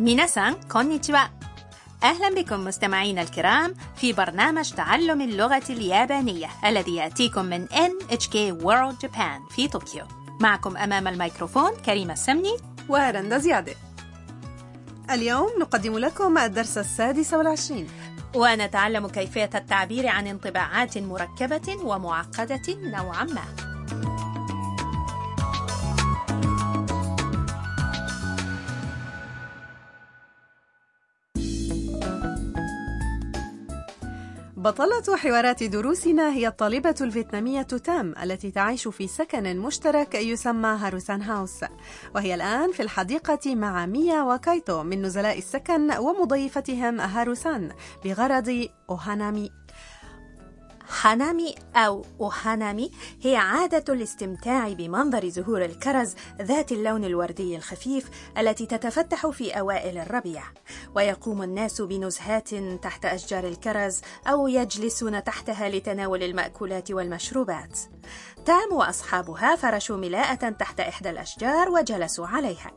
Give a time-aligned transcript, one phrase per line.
[0.00, 1.18] ميناسان كونيتشوا
[2.02, 9.54] أهلا بكم مستمعينا الكرام في برنامج تعلم اللغة اليابانية الذي يأتيكم من NHK World Japan
[9.54, 10.04] في طوكيو.
[10.40, 12.56] معكم أمام الميكروفون كريمة السمني.
[12.88, 13.74] ورندا زيادة.
[15.10, 17.88] اليوم نقدم لكم الدرس السادس والعشرين.
[18.34, 23.67] ونتعلم كيفية التعبير عن انطباعات مركبة ومعقدة نوعا ما.
[34.58, 41.64] بطلة حوارات دروسنا هي الطالبة الفيتنامية تام التي تعيش في سكن مشترك يسمى هاروسان هاوس.
[42.14, 47.72] وهي الآن في الحديقة مع ميا وكايتو من نزلاء السكن ومضيفتهم هاروسان
[48.04, 49.50] بغرض أوهانامي.
[51.01, 59.27] هانامي أو أوهانامي هي عادة الاستمتاع بمنظر زهور الكرز ذات اللون الوردي الخفيف التي تتفتح
[59.27, 60.43] في أوائل الربيع
[60.95, 67.79] ويقوم الناس بنزهات تحت أشجار الكرز أو يجلسون تحتها لتناول المأكولات والمشروبات
[68.45, 72.71] تام وأصحابها فرشوا ملاءة تحت إحدى الأشجار وجلسوا عليها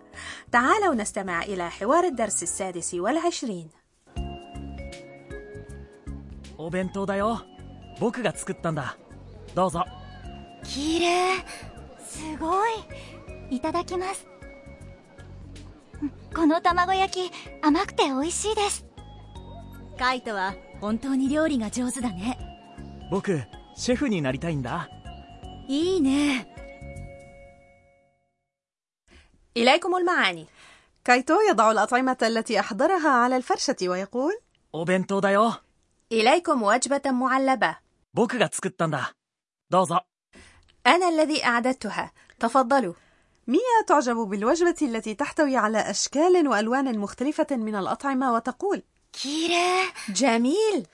[0.53, 3.69] تعالوا نستمع إلى حوار الدرس السادس والعشرين
[6.59, 7.43] お弁当だよ
[8.01, 8.97] 僕が作ったんだ
[9.55, 9.85] どうぞ
[10.65, 11.39] きれい
[12.01, 12.71] すごい
[13.51, 14.27] いただきます
[16.03, 18.85] うんこの卵焼き甘くて美味しいです
[19.99, 22.39] カイトは本当に料理が上手だね
[23.11, 23.41] 僕
[23.77, 24.89] シェフになりたいんだ
[25.69, 26.47] いいね
[29.57, 30.47] إليكم المعاني
[31.05, 34.33] كايتو يضع الأطعمة التي أحضرها على الفرشة ويقول
[34.73, 35.61] お弁当だよ
[36.13, 37.77] إليكم وجبة معلبة
[38.15, 39.15] 僕が作ったんだ
[39.71, 40.01] どうぞ
[40.87, 42.95] أنا الذي أعددتها تفضلوا
[43.47, 50.87] ميا تعجب بالوجبة التي تحتوي على أشكال وألوان مختلفة من الأطعمة وتقول きれい جميل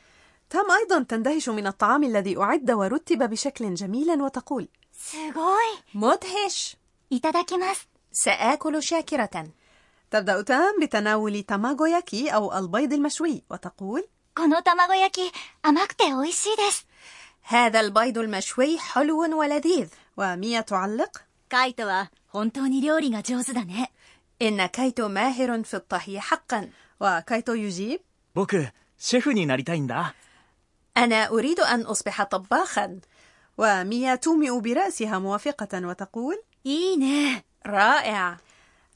[0.51, 6.77] تام أيضا تندهش من الطعام الذي أعد ورتب بشكل جميل وتقول すごい مدهش
[7.11, 9.47] いただきます سآكل شاكرة
[10.11, 14.05] تبدأ تام بتناول تاماغوياكي أو البيض المشوي وتقول
[14.37, 16.87] この卵焼き甘くて美味しいです
[17.43, 21.11] هذا البيض المشوي حلو ولذيذ وميا تعلق
[21.49, 23.91] カイトは本当に料理が上手だね
[24.43, 28.01] إن كايتو ماهر في الطهي حقا وكايتو يجيب
[28.35, 28.69] 僕
[28.99, 30.15] シェフになりたいんだ
[30.97, 33.01] أنا أريد أن أصبح طباخا
[33.59, 38.37] وميا تومئ برأسها موافقة وتقول いいね رائع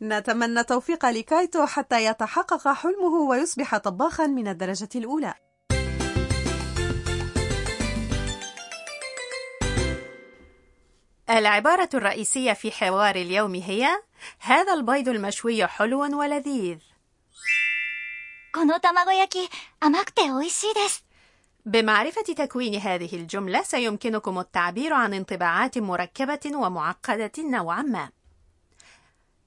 [0.01, 5.33] نتمنى التوفيق لكايتو حتى يتحقق حلمه ويصبح طباخا من الدرجة الأولى.
[11.29, 13.87] العبارة الرئيسية في حوار اليوم هي
[14.39, 16.77] هذا البيض المشوي حلو ولذيذ.
[21.65, 28.09] بمعرفة تكوين هذه الجملة سيمكنكم التعبير عن انطباعات مركبة ومعقدة نوعا ما.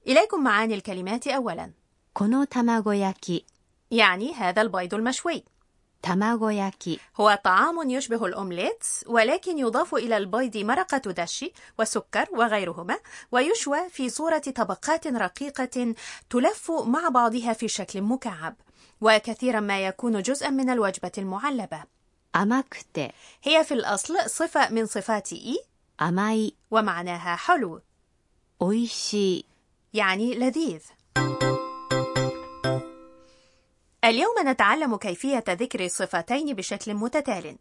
[0.06, 1.70] إليكم معاني الكلمات أولا
[2.14, 3.46] この卵焼き
[3.90, 5.44] يعني هذا البيض المشوي
[6.02, 12.98] 卵焼き هو طعام يشبه الأومليت ولكن يضاف إلى البيض مرقة دشي وسكر وغيرهما
[13.32, 15.94] ويشوى في صورة طبقات رقيقة
[16.30, 18.54] تلف مع بعضها في شكل مكعب
[19.00, 21.82] وكثيرا ما يكون جزءا من الوجبة المعلبة
[22.32, 25.58] 甘くて هي في الأصل صفة من صفات إي
[26.02, 27.82] 甘い ومعناها حلو
[28.60, 29.46] 美味しい
[29.95, 30.81] يعني لذيذ
[34.03, 37.57] اليوم نتعلم كيفية ذكر الصفتين بشكل متتال.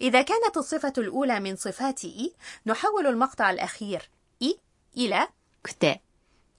[0.00, 2.34] إذا كانت الصفة الأولى من صفات إي،
[2.66, 4.10] نحول المقطع الأخير
[4.42, 4.58] إي
[4.96, 5.28] إلى
[5.64, 5.96] كتا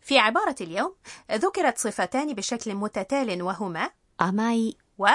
[0.01, 0.95] في عبارة اليوم،
[1.31, 3.89] ذكرت صفتان بشكل متتال وهما
[4.21, 5.07] أماي و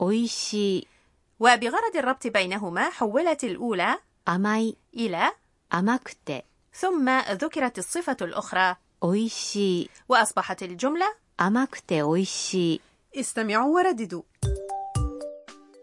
[0.00, 0.86] أويشي.
[1.40, 5.32] وبغرض الربط بينهما، حولت الأولى أماي إلى
[5.74, 6.44] أماكت.
[6.74, 11.05] ثم ذكرت الصفة الأخرى 美味しい وأصبحت الجملة
[11.37, 12.81] 甘くて美味しい
[13.19, 14.23] استمعوا ورددوا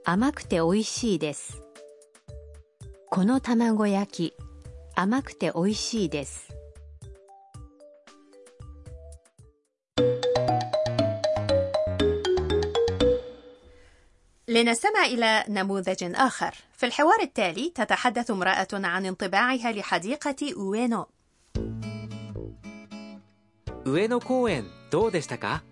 [0.05, 1.63] 甘くて美味しいです
[3.11, 4.35] この卵焼き
[4.95, 6.49] 甘くて美味しいです
[14.49, 21.07] لنستمع إلى نموذج آخر في الحوار التالي تتحدث امرأة عن انطباعها لحديقة أوينو
[23.87, 25.63] 上野公園どうでしたか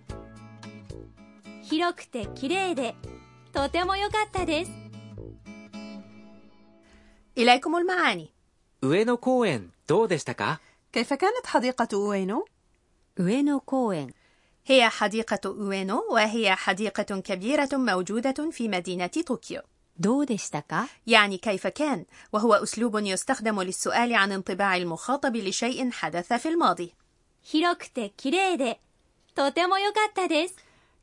[1.62, 2.94] 広くて綺麗で
[3.52, 4.70] とても良かったです
[7.38, 8.28] إليكم المعاني
[8.82, 10.60] 上野公園どうでしたか
[10.92, 12.44] كيف كانت حديقة أوينو؟
[13.16, 14.12] 上野公園
[14.66, 19.62] هي حديقة أوينو وهي حديقة كبيرة موجودة في مدينة طوكيو
[20.00, 26.94] どうでしたか يعني كيف كان وهو أسلوب يستخدم للسؤال عن انطباع المخاطب لشيء حدث في الماضي
[27.44, 28.80] 広くて綺麗で、
[29.34, 30.56] とても良かったです。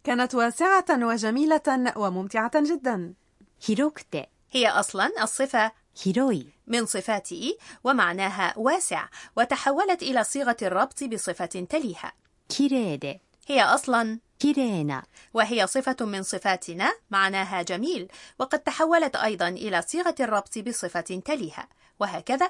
[0.03, 3.13] كانت واسعة وجميلة وممتعة جدا
[3.59, 11.45] 広くて、 هي أصلا الصفة 広い、 من صفات إي ومعناها واسع وتحولت إلى صيغة الربط بصفة
[11.45, 12.13] تليها
[12.47, 15.03] 綺麗で、 هي أصلا 綺麗な、
[15.33, 18.07] وهي صفة من صفاتنا معناها جميل
[18.39, 21.67] وقد تحولت أيضا إلى صيغة الربط بصفة تليها
[21.99, 22.49] وهكذا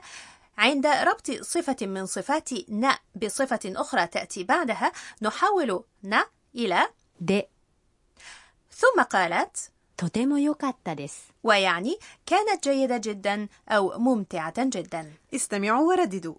[0.58, 4.92] عند ربط صفة من صفات ن بصفة أخرى تأتي بعدها
[5.22, 6.24] نحول ن
[6.56, 6.90] إلى
[7.22, 7.50] で、
[8.72, 11.34] ثم قالت とても良かったです。
[11.44, 16.36] ويعني كانت جيدة جدا أو ممتعة جدا استمعوا ورددوا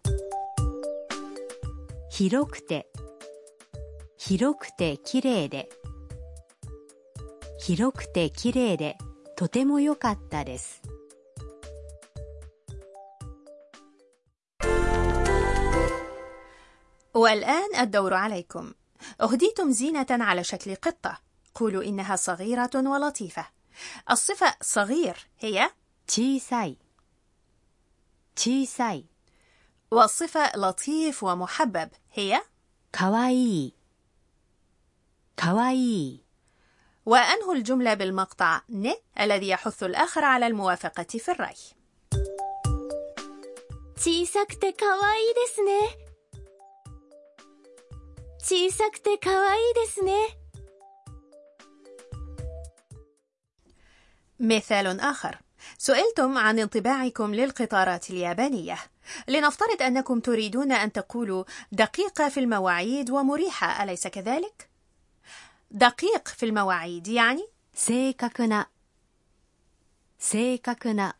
[2.10, 2.88] 広くて、
[4.16, 5.68] 広くて綺麗で、
[7.58, 8.98] 広くて綺麗で、
[9.36, 10.82] とても良かったです。
[17.14, 18.74] والآن الدور عليكم
[19.20, 21.18] أهديتم زينة على شكل قطة
[21.54, 23.46] قولوا إنها صغيرة ولطيفة
[24.10, 25.70] الصفة صغير هي
[26.08, 26.78] 小さい、
[28.34, 29.04] 小さい、
[29.90, 32.40] والصفة لطيف ومحبب هي
[32.90, 33.74] かわいい、
[35.36, 36.22] かわいい、
[37.06, 41.56] وأنهوا الجملة بالمقطع ن الذي يحث الآخر على الموافقة في الرأي
[43.96, 46.01] 小さくてかわいいですね。
[48.42, 50.38] 小さくてかわいいですね。
[54.40, 55.38] مثال آخر
[55.78, 58.78] سئلتم عن انطباعكم للقطارات اليابانية
[59.28, 64.68] لنفترض أنكم تريدون أن تقولوا دقيقة في المواعيد ومريحة أليس كذلك؟
[65.70, 68.68] دقيق في المواعيد يعني 正確な、
[70.18, 71.14] 正確な、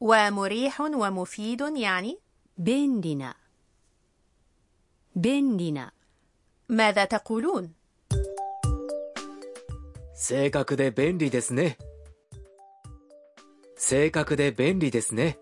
[0.00, 2.18] ومريح ومفيد يعني
[2.58, 3.36] 便利な、
[5.14, 5.92] 便利な、
[6.70, 7.74] ماذا تقولون؟
[10.14, 11.76] 正確で便利ですね
[13.76, 15.38] 正確で便利ですね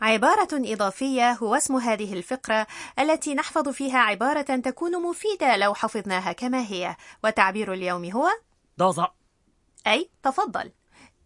[0.00, 2.66] عبارة إضافية هو اسم هذه الفقرة
[2.98, 8.28] التي نحفظ فيها عبارة تكون مفيدة لو حفظناها كما هي وتعبير اليوم هو
[8.76, 9.12] どうぞ
[9.86, 10.72] أي تفضل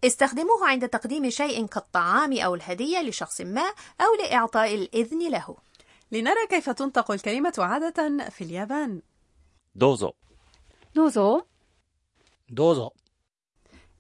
[0.05, 5.57] استخدموه عند تقديم شيء كالطعام أو الهدية لشخص ما أو لإعطاء الإذن له
[6.13, 9.03] لنرى كيف تنطق الكلمة عادة في اليابان
[9.77, 10.15] どうぞ
[10.95, 11.47] どうぞ。
[12.53, 12.93] どうぞ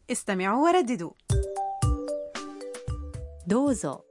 [0.08, 1.10] استمعوا ورددوا
[3.46, 4.04] どうぞ。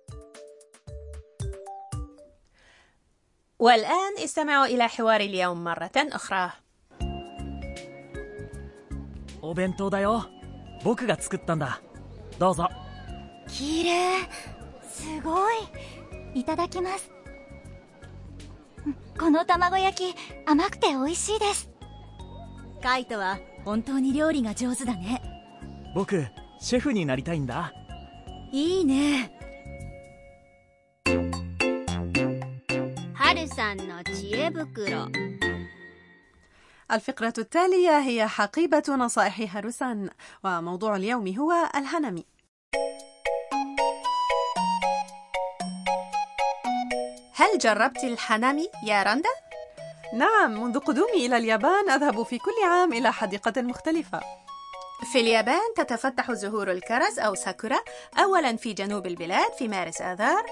[3.60, 6.52] والآن استمعوا إلى حوار اليوم مرة أخرى
[9.42, 10.26] お弁当だよ
[10.85, 11.81] 僕が作ったんだ
[12.39, 12.69] どうぞ
[13.49, 14.29] 綺麗。
[14.91, 15.55] すごい。
[16.35, 17.11] いただきます。
[18.87, 20.17] うんこの卵焼き、
[20.47, 21.69] 甘くて美味しいです。
[22.83, 25.21] カイトは本当に料理が上手だね。
[25.95, 26.27] 僕
[26.61, 27.73] シェフになりたいんだ
[28.53, 29.33] いいね。
[33.15, 35.09] はるさんの知恵袋
[36.93, 40.11] الفقرة التالية هي حقيبة نصائح هاروسان
[40.45, 42.25] وموضوع اليوم هو الهنمي
[47.35, 49.29] هل جربت الحنامي يا رندا؟
[50.15, 54.21] نعم منذ قدومي إلى اليابان أذهب في كل عام إلى حديقة مختلفة
[55.03, 57.79] في اليابان تتفتح زهور الكرز أو ساكورا
[58.19, 60.43] أولا في جنوب البلاد في مارس آذار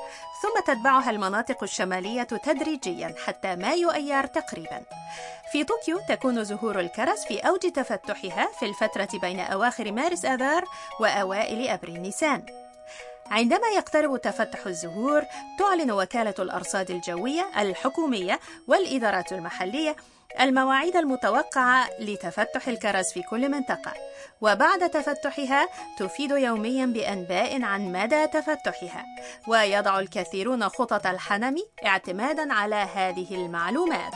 [0.43, 4.83] ثم تتبعها المناطق الشمالية تدريجيا حتى مايو أيار تقريبا.
[5.53, 10.65] في طوكيو تكون زهور الكرز في أوج تفتحها في الفترة بين أواخر مارس آذار
[11.01, 12.66] وأوائل أبريل نيسان.
[13.31, 15.23] عندما يقترب تفتح الزهور
[15.59, 19.97] تعلن وكالة الأرصاد الجوية الحكومية والإدارات المحلية
[20.41, 23.93] المواعيد المتوقعة لتفتح الكرز في كل منطقة.
[24.41, 25.69] وبعد تفتحها
[25.99, 29.05] تفيد يوميا بأنباء عن مدى تفتحها.
[29.49, 31.57] ويضع الكثيرون خطط الحنم
[31.87, 34.15] اعتمادا على هذه المعلومات.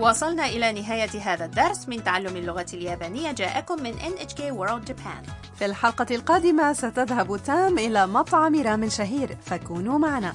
[0.00, 3.32] وصلنا إلى نهاية هذا الدرس من تعلم اللغة اليابانية.
[3.32, 5.30] جاءكم من NHK World Japan.
[5.58, 9.36] في الحلقة القادمة ستذهب تام إلى مطعم رام شهير.
[9.44, 10.34] فكونوا معنا.